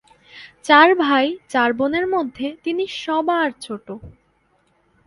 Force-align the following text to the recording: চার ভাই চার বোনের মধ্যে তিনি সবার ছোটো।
চার 0.63 0.89
ভাই 0.95 1.27
চার 1.49 1.69
বোনের 1.73 2.05
মধ্যে 2.07 2.47
তিনি 2.63 2.83
সবার 3.01 3.49
ছোটো। 3.61 3.93